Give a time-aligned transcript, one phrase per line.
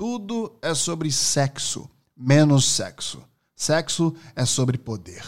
[0.00, 3.22] Tudo é sobre sexo, menos sexo.
[3.54, 5.22] Sexo é sobre poder.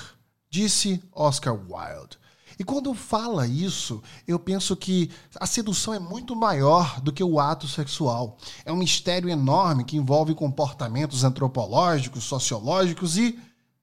[0.48, 2.16] Disse Oscar Wilde.
[2.58, 7.38] E quando fala isso, eu penso que a sedução é muito maior do que o
[7.38, 8.38] ato sexual.
[8.64, 13.38] É um mistério enorme que envolve comportamentos antropológicos, sociológicos e,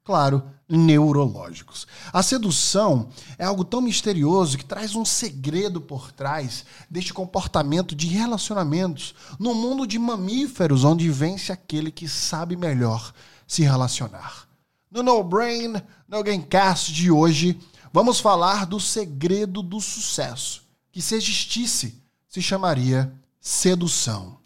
[0.10, 1.86] claro, neurológicos.
[2.12, 8.08] A sedução é algo tão misterioso que traz um segredo por trás deste comportamento de
[8.08, 13.14] relacionamentos no mundo de mamíferos, onde vence aquele que sabe melhor
[13.45, 14.48] se relacionar.
[14.90, 15.76] No No Brain,
[16.08, 17.59] no Gamecast de hoje,
[17.94, 24.39] vamos falar do segredo do sucesso, que se existisse, se chamaria sedução.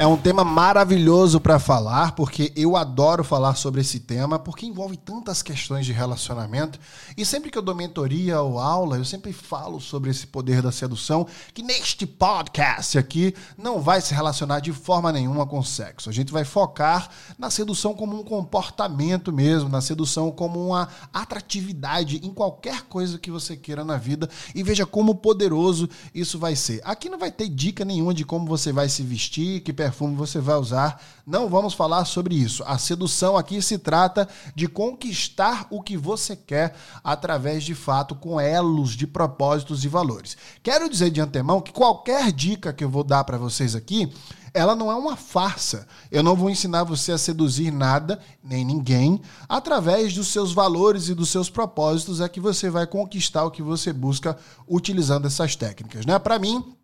[0.00, 4.96] É um tema maravilhoso para falar, porque eu adoro falar sobre esse tema, porque envolve
[4.96, 6.80] tantas questões de relacionamento.
[7.18, 10.72] E sempre que eu dou mentoria ou aula, eu sempre falo sobre esse poder da
[10.72, 16.08] sedução, que neste podcast aqui não vai se relacionar de forma nenhuma com sexo.
[16.08, 22.26] A gente vai focar na sedução como um comportamento mesmo, na sedução como uma atratividade
[22.26, 26.80] em qualquer coisa que você queira na vida e veja como poderoso isso vai ser.
[26.84, 30.38] Aqui não vai ter dica nenhuma de como você vai se vestir, que perfume você
[30.38, 31.02] vai usar.
[31.26, 32.62] Não vamos falar sobre isso.
[32.64, 38.40] A sedução aqui se trata de conquistar o que você quer através de fato com
[38.40, 40.36] elos de propósitos e valores.
[40.62, 44.12] Quero dizer de antemão que qualquer dica que eu vou dar para vocês aqui,
[44.54, 45.86] ela não é uma farsa.
[46.10, 49.20] Eu não vou ensinar você a seduzir nada, nem ninguém.
[49.48, 53.62] Através dos seus valores e dos seus propósitos é que você vai conquistar o que
[53.62, 54.36] você busca
[54.68, 56.06] utilizando essas técnicas.
[56.06, 56.18] Né?
[56.18, 56.76] Para mim,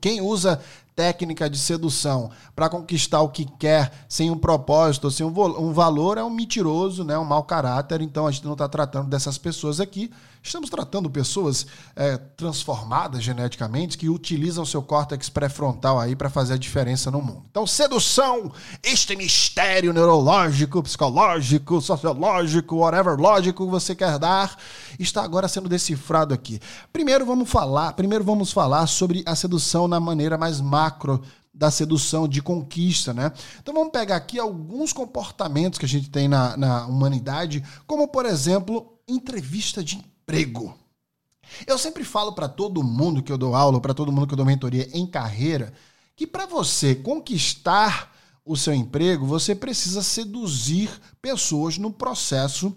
[0.00, 0.60] quem usa
[0.98, 6.18] técnica de sedução para conquistar o que quer sem um propósito, sem um, um, valor,
[6.18, 7.16] é um mentiroso, né?
[7.16, 8.02] um mau caráter.
[8.02, 10.10] Então a gente não está tratando dessas pessoas aqui.
[10.42, 16.58] Estamos tratando pessoas é, transformadas geneticamente que utilizam seu córtex pré-frontal aí para fazer a
[16.58, 17.44] diferença no mundo.
[17.50, 18.50] Então, sedução,
[18.82, 24.56] este mistério neurológico, psicológico, sociológico, whatever lógico que você quer dar,
[24.98, 26.60] está agora sendo decifrado aqui.
[26.92, 30.87] Primeiro vamos falar, primeiro vamos falar sobre a sedução na maneira mais macro
[31.52, 33.32] da sedução, de conquista, né?
[33.60, 38.26] Então vamos pegar aqui alguns comportamentos que a gente tem na, na humanidade, como por
[38.26, 40.76] exemplo, entrevista de emprego.
[41.66, 44.36] Eu sempre falo para todo mundo que eu dou aula, para todo mundo que eu
[44.36, 45.72] dou mentoria em carreira,
[46.14, 50.90] que para você conquistar o seu emprego, você precisa seduzir
[51.20, 52.74] pessoas no processo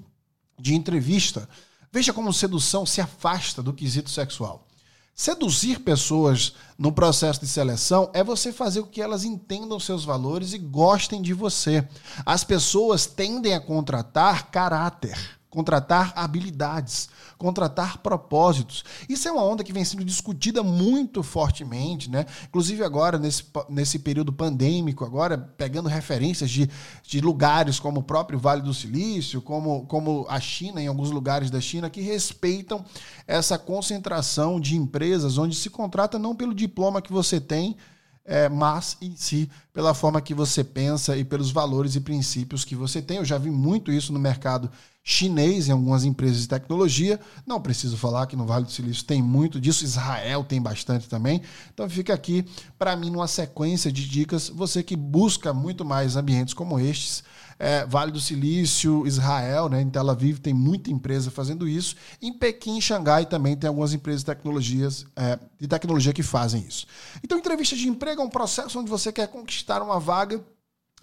[0.59, 1.47] de entrevista.
[1.91, 4.67] Veja como sedução se afasta do quesito sexual.
[5.13, 10.53] Seduzir pessoas no processo de seleção é você fazer com que elas entendam seus valores
[10.53, 11.87] e gostem de você.
[12.25, 18.85] As pessoas tendem a contratar caráter contratar habilidades, contratar propósitos.
[19.07, 22.25] Isso é uma onda que vem sendo discutida muito fortemente, né?
[22.47, 26.69] Inclusive agora, nesse, nesse período pandêmico, agora pegando referências de,
[27.03, 31.51] de lugares como o próprio Vale do Silício, como, como a China, em alguns lugares
[31.51, 32.83] da China, que respeitam
[33.27, 37.75] essa concentração de empresas onde se contrata não pelo diploma que você tem,
[38.23, 42.75] é, mas em si pela forma que você pensa e pelos valores e princípios que
[42.75, 43.17] você tem.
[43.17, 44.71] Eu já vi muito isso no mercado
[45.03, 47.19] chinês em algumas empresas de tecnologia.
[47.45, 51.41] Não preciso falar que no Vale do Silício tem muito disso, Israel tem bastante também.
[51.73, 52.45] Então fica aqui
[52.77, 57.23] para mim numa sequência de dicas, você que busca muito mais ambientes como estes,
[57.57, 61.95] é, Vale do Silício, Israel, né, em Tel Aviv tem muita empresa fazendo isso.
[62.19, 66.87] Em Pequim, Xangai também tem algumas empresas de tecnologias é, de tecnologia que fazem isso.
[67.23, 70.43] Então entrevista de emprego é um processo onde você quer conquistar uma vaga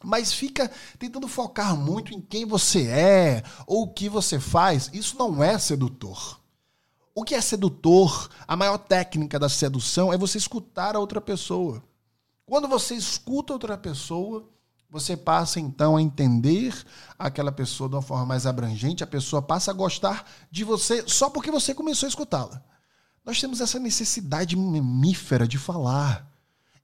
[0.03, 4.91] mas fica tentando focar muito em quem você é ou o que você faz.
[4.93, 6.41] Isso não é sedutor.
[7.15, 11.83] O que é sedutor, a maior técnica da sedução é você escutar a outra pessoa.
[12.47, 14.49] Quando você escuta outra pessoa,
[14.89, 16.75] você passa então a entender
[17.19, 21.29] aquela pessoa de uma forma mais abrangente, a pessoa passa a gostar de você só
[21.29, 22.63] porque você começou a escutá-la.
[23.25, 26.27] Nós temos essa necessidade mamífera de falar.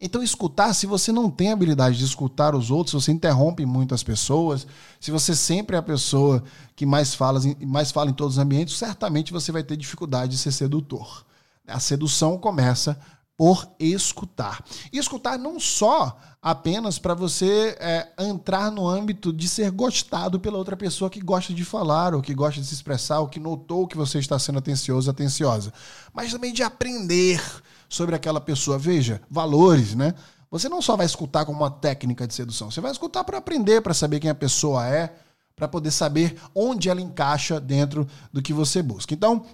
[0.00, 3.94] Então, escutar, se você não tem habilidade de escutar os outros, se você interrompe muito
[3.94, 4.66] as pessoas,
[5.00, 6.42] se você sempre é a pessoa
[6.76, 10.38] que mais fala, mais fala em todos os ambientes, certamente você vai ter dificuldade de
[10.38, 11.24] ser sedutor.
[11.66, 12.98] A sedução começa
[13.36, 14.64] por escutar.
[14.92, 20.58] E escutar não só apenas para você é, entrar no âmbito de ser gostado pela
[20.58, 23.88] outra pessoa que gosta de falar, ou que gosta de se expressar, ou que notou
[23.88, 25.72] que você está sendo atencioso, atenciosa,
[26.12, 27.42] mas também de aprender
[27.88, 28.78] sobre aquela pessoa.
[28.78, 30.14] Veja, valores, né?
[30.50, 33.80] Você não só vai escutar como uma técnica de sedução, você vai escutar para aprender,
[33.80, 35.12] para saber quem a pessoa é,
[35.56, 39.14] para poder saber onde ela encaixa dentro do que você busca.
[39.14, 39.44] Então,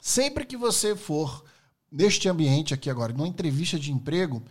[0.00, 1.44] sempre que você for
[1.90, 4.42] neste ambiente aqui agora, numa entrevista de emprego,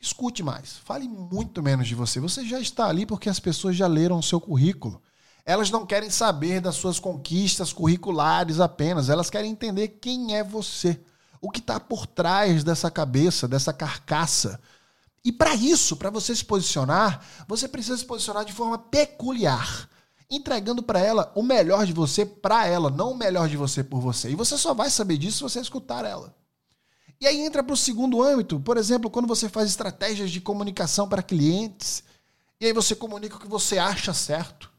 [0.00, 2.20] escute mais, fale muito menos de você.
[2.20, 5.02] Você já está ali porque as pessoas já leram o seu currículo.
[5.44, 11.00] Elas não querem saber das suas conquistas curriculares apenas, elas querem entender quem é você,
[11.40, 14.60] o que está por trás dessa cabeça, dessa carcaça.
[15.24, 19.88] E para isso, para você se posicionar, você precisa se posicionar de forma peculiar,
[20.30, 24.00] entregando para ela o melhor de você para ela, não o melhor de você por
[24.00, 24.30] você.
[24.30, 26.34] E você só vai saber disso se você escutar ela.
[27.20, 31.08] E aí entra para o segundo âmbito, por exemplo, quando você faz estratégias de comunicação
[31.08, 32.04] para clientes,
[32.60, 34.70] e aí você comunica o que você acha certo.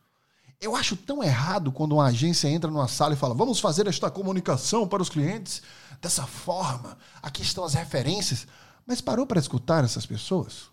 [0.59, 4.11] Eu acho tão errado quando uma agência entra numa sala e fala: vamos fazer esta
[4.11, 5.61] comunicação para os clientes
[6.01, 6.97] dessa forma.
[7.21, 8.47] Aqui estão as referências.
[8.85, 10.69] Mas parou para escutar essas pessoas?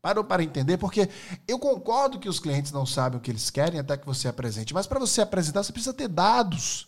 [0.00, 0.78] Parou para entender?
[0.78, 1.08] Porque
[1.46, 4.72] eu concordo que os clientes não sabem o que eles querem até que você apresente.
[4.72, 6.86] Mas para você apresentar, você precisa ter dados.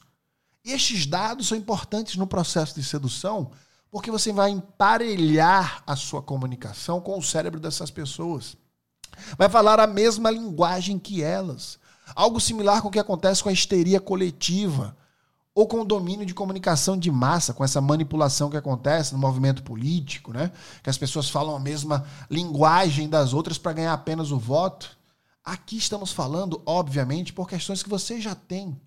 [0.65, 3.51] E estes dados são importantes no processo de sedução,
[3.91, 8.57] porque você vai emparelhar a sua comunicação com o cérebro dessas pessoas.
[9.37, 11.79] Vai falar a mesma linguagem que elas.
[12.15, 14.97] Algo similar com o que acontece com a histeria coletiva
[15.54, 19.62] ou com o domínio de comunicação de massa, com essa manipulação que acontece no movimento
[19.62, 20.50] político, né?
[20.82, 24.96] Que as pessoas falam a mesma linguagem das outras para ganhar apenas o voto.
[25.44, 28.81] Aqui estamos falando, obviamente, por questões que você já tem.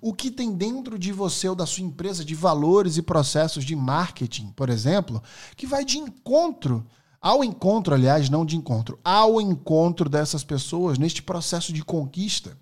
[0.00, 3.76] O que tem dentro de você ou da sua empresa de valores e processos de
[3.76, 5.22] marketing, por exemplo,
[5.56, 6.84] que vai de encontro
[7.20, 12.58] ao encontro, aliás, não de encontro, ao encontro dessas pessoas neste processo de conquista.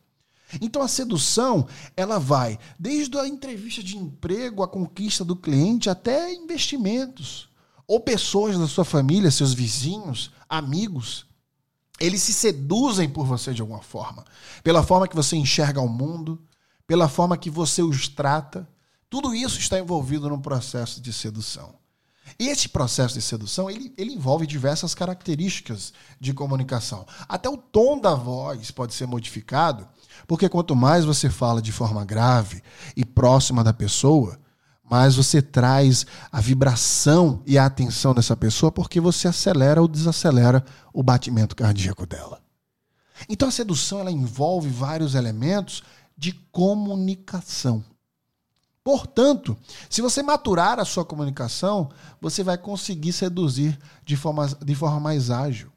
[0.60, 1.66] Então a sedução,
[1.96, 7.48] ela vai desde a entrevista de emprego, a conquista do cliente, até investimentos.
[7.86, 11.26] Ou pessoas da sua família, seus vizinhos, amigos.
[11.98, 14.24] Eles se seduzem por você de alguma forma.
[14.62, 16.40] Pela forma que você enxerga o mundo,
[16.86, 18.68] pela forma que você os trata.
[19.08, 21.74] Tudo isso está envolvido no processo de sedução.
[22.38, 27.06] Esse processo de sedução, ele, ele envolve diversas características de comunicação.
[27.28, 29.86] Até o tom da voz pode ser modificado,
[30.26, 32.62] porque quanto mais você fala de forma grave
[32.96, 34.38] e próxima da pessoa,
[34.90, 40.64] mais você traz a vibração e a atenção dessa pessoa, porque você acelera ou desacelera
[40.92, 42.42] o batimento cardíaco dela.
[43.28, 45.82] Então a sedução ela envolve vários elementos
[46.16, 47.84] de comunicação.
[48.82, 49.56] Portanto,
[49.88, 51.90] se você maturar a sua comunicação,
[52.20, 55.70] você vai conseguir seduzir de forma, de forma mais ágil.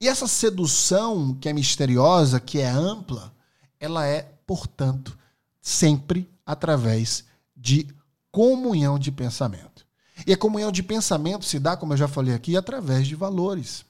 [0.00, 3.32] E essa sedução que é misteriosa, que é ampla,
[3.78, 5.16] ela é, portanto,
[5.60, 7.24] sempre através
[7.56, 7.86] de
[8.32, 9.86] comunhão de pensamento.
[10.26, 13.84] E a comunhão de pensamento se dá, como eu já falei aqui, através de valores.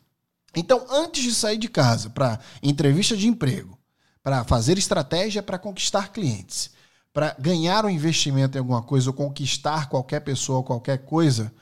[0.55, 3.79] Então, antes de sair de casa para entrevista de emprego,
[4.23, 6.71] para fazer estratégia para conquistar clientes,
[7.13, 11.53] para ganhar um investimento em alguma coisa ou conquistar qualquer pessoa ou qualquer coisa,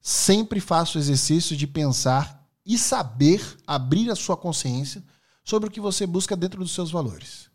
[0.00, 5.02] sempre faça o exercício de pensar e saber abrir a sua consciência
[5.44, 7.50] sobre o que você busca dentro dos seus valores.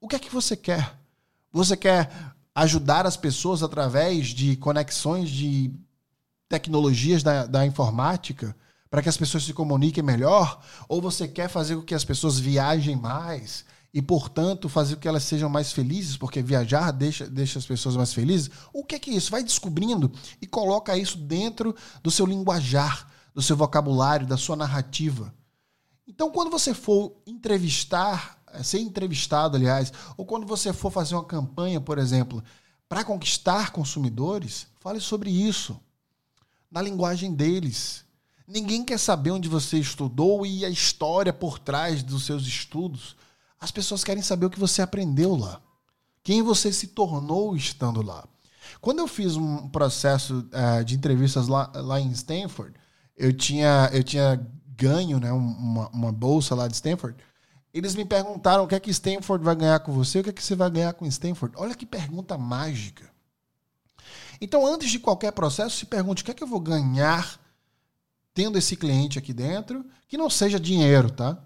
[0.00, 0.98] O que é que você quer?
[1.52, 2.10] Você quer
[2.54, 5.72] ajudar as pessoas através de conexões de
[6.48, 8.56] tecnologias da, da informática
[8.88, 10.62] para que as pessoas se comuniquem melhor?
[10.88, 13.64] Ou você quer fazer com que as pessoas viajem mais?
[13.92, 17.96] E, portanto, fazer com que elas sejam mais felizes, porque viajar deixa, deixa as pessoas
[17.96, 18.50] mais felizes.
[18.72, 19.30] O que é que é isso?
[19.30, 25.34] Vai descobrindo e coloca isso dentro do seu linguajar, do seu vocabulário, da sua narrativa.
[26.06, 31.24] Então, quando você for entrevistar, eh, ser entrevistado, aliás, ou quando você for fazer uma
[31.24, 32.42] campanha, por exemplo,
[32.88, 35.80] para conquistar consumidores, fale sobre isso,
[36.70, 38.04] na linguagem deles.
[38.46, 43.16] Ninguém quer saber onde você estudou e a história por trás dos seus estudos.
[43.60, 45.60] As pessoas querem saber o que você aprendeu lá.
[46.22, 48.26] Quem você se tornou estando lá.
[48.80, 52.74] Quando eu fiz um processo uh, de entrevistas lá, lá em Stanford,
[53.16, 54.40] eu tinha, eu tinha
[54.76, 57.16] ganho né, uma, uma bolsa lá de Stanford.
[57.72, 60.32] Eles me perguntaram o que é que Stanford vai ganhar com você, o que é
[60.32, 61.54] que você vai ganhar com Stanford.
[61.58, 63.10] Olha que pergunta mágica.
[64.40, 67.38] Então, antes de qualquer processo, se pergunte o que é que eu vou ganhar
[68.32, 71.38] tendo esse cliente aqui dentro, que não seja dinheiro, tá?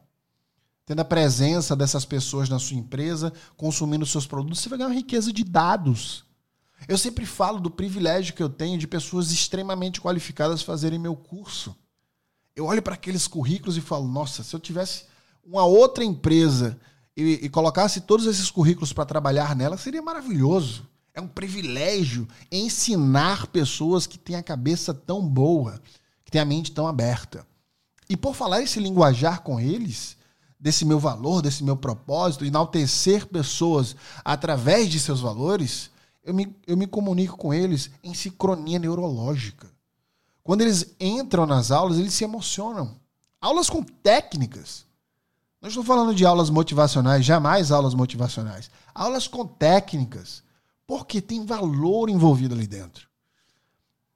[0.86, 4.94] Tendo a presença dessas pessoas na sua empresa, consumindo seus produtos, você vai ganhar uma
[4.94, 6.24] riqueza de dados.
[6.86, 11.74] Eu sempre falo do privilégio que eu tenho de pessoas extremamente qualificadas fazerem meu curso.
[12.54, 15.06] Eu olho para aqueles currículos e falo: nossa, se eu tivesse
[15.44, 16.78] uma outra empresa
[17.16, 20.86] e, e colocasse todos esses currículos para trabalhar nela, seria maravilhoso.
[21.14, 25.80] É um privilégio ensinar pessoas que têm a cabeça tão boa,
[26.24, 27.46] que têm a mente tão aberta.
[28.08, 30.16] E por falar esse linguajar com eles,
[30.64, 33.94] desse meu valor, desse meu propósito, enaltecer pessoas
[34.24, 35.90] através de seus valores,
[36.24, 39.70] eu me, eu me comunico com eles em sincronia neurológica.
[40.42, 42.96] Quando eles entram nas aulas, eles se emocionam.
[43.42, 44.86] Aulas com técnicas.
[45.60, 48.70] Não estou falando de aulas motivacionais, jamais aulas motivacionais.
[48.94, 50.42] Aulas com técnicas.
[50.86, 53.06] Porque tem valor envolvido ali dentro.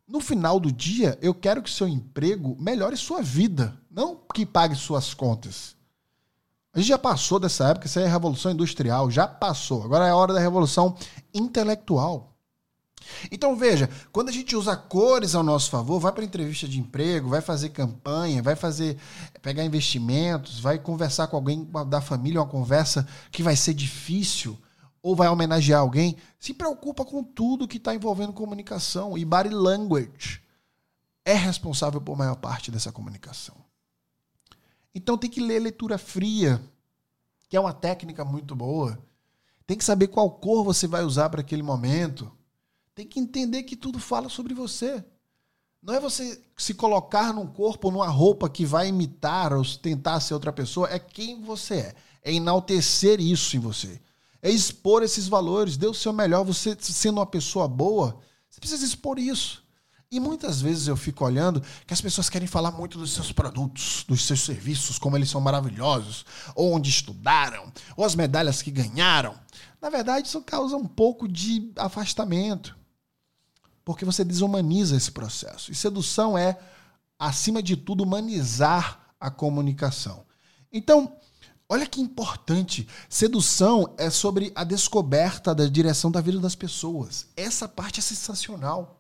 [0.07, 4.75] No final do dia, eu quero que seu emprego melhore sua vida, não que pague
[4.75, 5.77] suas contas.
[6.73, 9.83] A gente já passou dessa época, isso aí é revolução industrial, já passou.
[9.83, 10.95] Agora é a hora da revolução
[11.33, 12.35] intelectual.
[13.31, 17.29] Então veja, quando a gente usa cores ao nosso favor, vai para entrevista de emprego,
[17.29, 18.99] vai fazer campanha, vai fazer
[19.41, 24.59] pegar investimentos, vai conversar com alguém da família, uma conversa que vai ser difícil,
[25.03, 29.17] ou vai homenagear alguém, se preocupa com tudo que está envolvendo comunicação.
[29.17, 30.43] E body language
[31.25, 33.68] é responsável por maior parte dessa comunicação.
[34.95, 36.63] Então tem que ler leitura fria,
[37.49, 38.99] que é uma técnica muito boa.
[39.67, 42.31] Tem que saber qual cor você vai usar para aquele momento.
[42.95, 45.05] Tem que entender que tudo fala sobre você.
[45.83, 50.35] Não é você se colocar num corpo, numa roupa que vai imitar ou tentar ser
[50.35, 51.95] outra pessoa, é quem você é.
[52.23, 54.01] É enaltecer isso em você
[54.43, 56.45] é expor esses valores, dê o seu melhor.
[56.45, 58.19] Você sendo uma pessoa boa,
[58.49, 59.65] você precisa expor isso.
[60.11, 64.05] E muitas vezes eu fico olhando que as pessoas querem falar muito dos seus produtos,
[64.09, 66.25] dos seus serviços, como eles são maravilhosos,
[66.55, 69.35] ou onde estudaram, ou as medalhas que ganharam.
[69.83, 72.75] Na verdade, isso causa um pouco de afastamento,
[73.85, 75.71] porque você desumaniza esse processo.
[75.71, 76.59] E sedução é,
[77.19, 80.25] acima de tudo, humanizar a comunicação.
[80.73, 81.17] Então,
[81.71, 82.89] Olha que importante.
[83.11, 87.27] Sedução é sobre a descoberta da direção da vida das pessoas.
[87.37, 88.98] Essa parte é sensacional.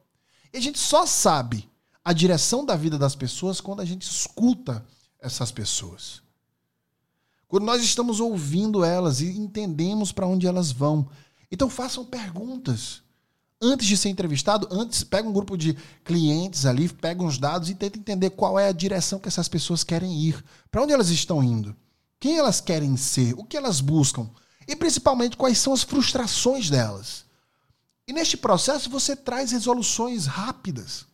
[0.52, 1.68] E a gente só sabe
[2.04, 4.84] a direção da vida das pessoas quando a gente escuta
[5.20, 6.22] essas pessoas.
[7.46, 11.08] Quando nós estamos ouvindo elas e entendemos para onde elas vão.
[11.50, 13.02] Então façam perguntas.
[13.60, 17.74] Antes de ser entrevistado, antes pega um grupo de clientes ali, pega uns dados e
[17.74, 20.44] tenta entender qual é a direção que essas pessoas querem ir.
[20.70, 21.74] Para onde elas estão indo?
[22.20, 23.34] Quem elas querem ser?
[23.36, 24.30] O que elas buscam?
[24.66, 27.24] E principalmente quais são as frustrações delas.
[28.08, 31.06] E neste processo você traz resoluções rápidas.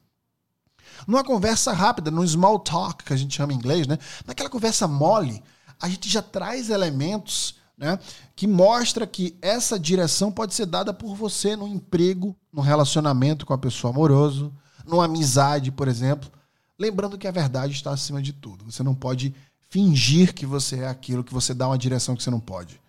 [1.09, 3.99] Numa conversa rápida, no small talk, que a gente chama em inglês, né?
[4.25, 5.43] Naquela conversa mole,
[5.81, 7.99] a gente já traz elementos né,
[8.37, 13.53] que mostra que essa direção pode ser dada por você no emprego, no relacionamento com
[13.53, 14.55] a pessoa amoroso,
[14.87, 16.31] numa amizade, por exemplo.
[16.79, 18.71] Lembrando que a verdade está acima de tudo.
[18.71, 19.35] Você não pode
[19.69, 22.81] fingir que você é aquilo, que você dá uma direção que você não pode.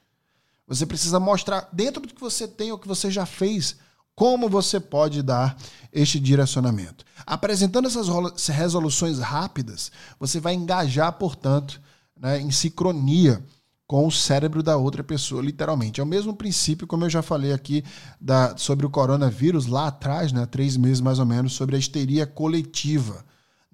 [0.68, 3.78] Você precisa mostrar dentro do que você tem ou que você já fez,
[4.16, 5.58] como você pode dar
[5.92, 7.04] este direcionamento.
[7.26, 8.08] Apresentando essas
[8.48, 11.82] resoluções rápidas, você vai engajar, portanto,
[12.20, 13.44] né, em sincronia
[13.88, 16.00] com o cérebro da outra pessoa, literalmente.
[16.00, 17.84] É o mesmo princípio, como eu já falei aqui
[18.20, 22.26] da, sobre o coronavírus lá atrás, né, três meses mais ou menos, sobre a histeria
[22.26, 23.24] coletiva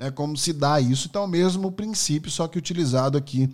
[0.02, 1.08] né, como se dá isso.
[1.08, 3.48] Então, é o mesmo princípio, só que utilizado aqui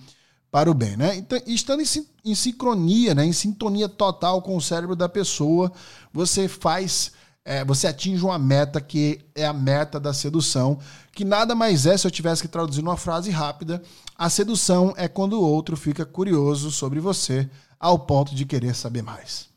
[0.51, 0.98] para o bem.
[0.98, 1.16] Né?
[1.16, 5.72] Então, estando em, em sincronia, né, em sintonia total com o cérebro da pessoa,
[6.13, 7.12] você faz.
[7.50, 10.80] É, você atinge uma meta que é a meta da sedução,
[11.13, 13.82] que nada mais é, se eu tivesse que traduzir numa frase rápida,
[14.18, 17.50] a sedução é quando o outro fica curioso sobre você
[17.80, 19.48] ao ponto de querer saber mais.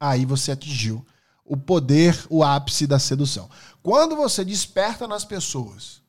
[0.00, 1.04] Aí você atingiu
[1.44, 3.50] o poder, o ápice da sedução.
[3.82, 6.00] Quando você desperta nas pessoas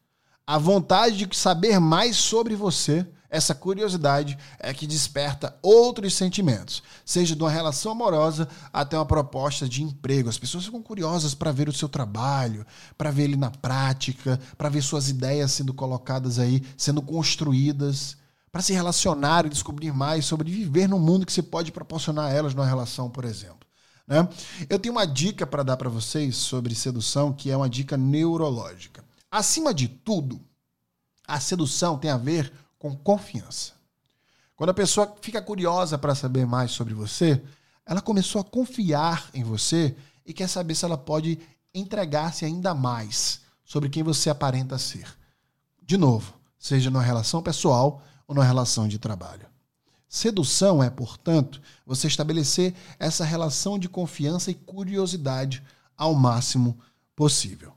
[0.48, 7.36] a vontade de saber mais sobre você, essa curiosidade é que desperta outros sentimentos, seja
[7.36, 10.30] de uma relação amorosa até uma proposta de emprego.
[10.30, 12.64] As pessoas ficam curiosas para ver o seu trabalho,
[12.96, 18.16] para ver ele na prática, para ver suas ideias sendo colocadas aí, sendo construídas,
[18.52, 22.32] para se relacionar e descobrir mais sobre viver no mundo que você pode proporcionar a
[22.32, 23.68] elas numa relação, por exemplo.
[24.08, 24.30] Né?
[24.70, 29.04] Eu tenho uma dica para dar para vocês sobre sedução, que é uma dica neurológica.
[29.32, 30.40] Acima de tudo,
[31.28, 33.72] a sedução tem a ver com confiança.
[34.58, 37.42] Quando a pessoa fica curiosa para saber mais sobre você,
[37.86, 41.40] ela começou a confiar em você e quer saber se ela pode
[41.74, 45.08] entregar-se ainda mais sobre quem você aparenta ser.
[45.82, 49.48] De novo, seja numa relação pessoal ou numa relação de trabalho.
[50.10, 55.64] Sedução é, portanto, você estabelecer essa relação de confiança e curiosidade
[55.96, 56.78] ao máximo
[57.16, 57.74] possível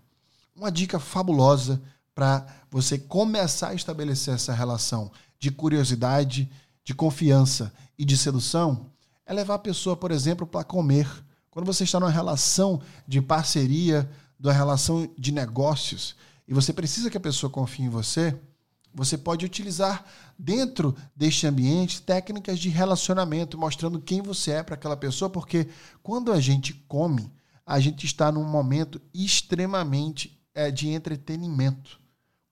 [0.57, 1.81] uma dica fabulosa
[2.17, 6.51] para você começar a estabelecer essa relação de curiosidade,
[6.83, 8.91] de confiança e de sedução
[9.27, 11.07] é levar a pessoa, por exemplo, para comer.
[11.51, 16.17] Quando você está numa relação de parceria, numa relação de negócios,
[16.49, 18.35] e você precisa que a pessoa confie em você,
[18.95, 20.03] você pode utilizar
[20.39, 25.69] dentro deste ambiente técnicas de relacionamento, mostrando quem você é para aquela pessoa, porque
[26.03, 27.31] quando a gente come,
[27.67, 32.06] a gente está num momento extremamente é, de entretenimento.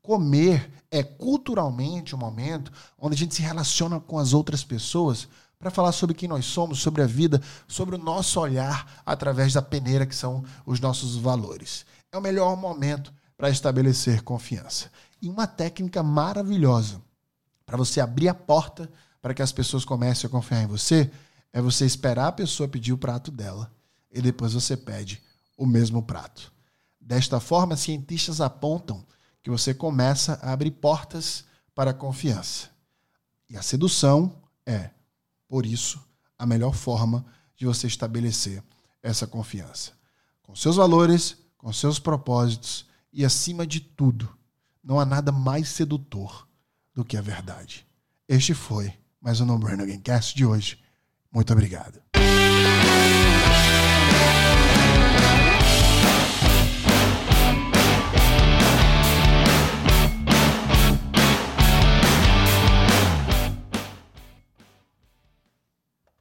[0.05, 5.27] Comer é culturalmente um momento onde a gente se relaciona com as outras pessoas
[5.59, 9.63] para falar sobre quem nós somos, sobre a vida, sobre o nosso olhar através da
[9.63, 11.87] peneira que são os nossos valores.
[12.13, 14.91] É o melhor momento para estabelecer confiança.
[15.23, 17.01] E uma técnica maravilhosa
[17.65, 18.93] para você abrir a porta
[19.23, 21.11] para que as pessoas comecem a confiar em você
[21.51, 23.73] é você esperar a pessoa pedir o prato dela
[24.13, 25.23] e depois você pede
[25.57, 26.53] o mesmo prato.
[27.01, 29.03] Desta forma, cientistas apontam
[29.45, 32.71] que você começa a abrir portas para a confiança.
[33.49, 34.89] E a sedução é
[35.47, 36.03] por isso,
[36.39, 38.65] a melhor forma de você estabelecer
[39.03, 39.93] essa confiança.
[40.43, 44.35] Com seus valores, com seus propósitos e, acima de tudo,
[44.83, 46.49] não há nada mais sedutor
[46.95, 47.87] do que a verdade.
[48.27, 50.83] Este foi mais um No Again Cast de hoje.
[51.31, 52.01] Muito obrigado.